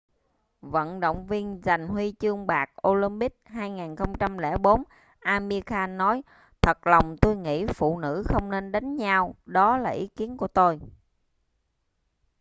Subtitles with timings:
[0.61, 4.83] vận động viên giành huy chương bạc olympic 2004
[5.19, 6.23] amir khan nói
[6.61, 10.47] thật lòng tôi nghĩ phụ nữ không nên đánh nhau đó là ý kiến của
[10.47, 10.79] tôi